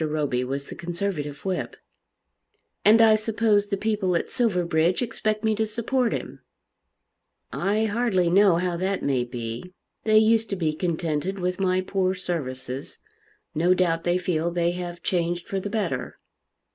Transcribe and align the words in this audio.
Roby 0.03 0.43
was 0.43 0.67
the 0.67 0.73
Conservative 0.73 1.45
whip. 1.45 1.75
"And 2.83 3.03
I 3.03 3.13
suppose 3.13 3.67
the 3.67 3.77
people 3.77 4.15
at 4.15 4.31
Silverbridge 4.31 5.03
expect 5.03 5.43
me 5.43 5.53
to 5.53 5.67
support 5.67 6.11
him." 6.11 6.39
"I 7.53 7.85
hardly 7.85 8.27
know 8.27 8.55
how 8.55 8.75
that 8.77 9.03
may 9.03 9.23
be. 9.25 9.75
They 10.03 10.17
used 10.17 10.49
to 10.49 10.55
be 10.55 10.73
contented 10.73 11.37
with 11.37 11.59
my 11.59 11.81
poor 11.81 12.15
services. 12.15 12.97
No 13.53 13.75
doubt 13.75 14.03
they 14.03 14.17
feel 14.17 14.49
they 14.49 14.71
have 14.71 15.03
changed 15.03 15.47
for 15.47 15.59
the 15.59 15.69
better." 15.69 16.17